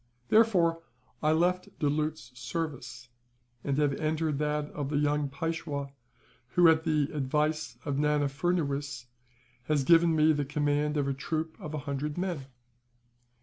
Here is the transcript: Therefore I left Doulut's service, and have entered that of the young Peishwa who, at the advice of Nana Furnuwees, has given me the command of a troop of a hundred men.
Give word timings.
Therefore 0.29 0.81
I 1.21 1.31
left 1.31 1.77
Doulut's 1.77 2.31
service, 2.33 3.09
and 3.63 3.77
have 3.77 3.93
entered 3.99 4.39
that 4.39 4.71
of 4.71 4.89
the 4.89 4.97
young 4.97 5.29
Peishwa 5.29 5.91
who, 6.55 6.67
at 6.69 6.85
the 6.85 7.11
advice 7.13 7.77
of 7.85 7.99
Nana 7.99 8.25
Furnuwees, 8.27 9.05
has 9.65 9.83
given 9.83 10.15
me 10.15 10.33
the 10.33 10.43
command 10.43 10.97
of 10.97 11.07
a 11.07 11.13
troop 11.13 11.55
of 11.59 11.75
a 11.75 11.85
hundred 11.85 12.17
men. 12.17 12.47